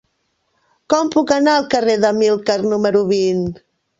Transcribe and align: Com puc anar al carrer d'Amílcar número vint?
Com 0.93 1.11
puc 1.15 1.33
anar 1.35 1.53
al 1.59 1.67
carrer 1.75 1.97
d'Amílcar 2.05 2.57
número 2.63 3.03
vint? 3.15 3.47